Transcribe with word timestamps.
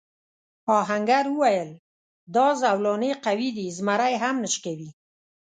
آهنګر 0.79 1.25
وویل 1.29 1.71
دا 2.35 2.47
زولنې 2.61 3.11
قوي 3.25 3.49
دي 3.57 3.67
زمری 3.77 4.13
هم 4.23 4.35
نه 4.43 4.49
شکوي. 4.53 4.89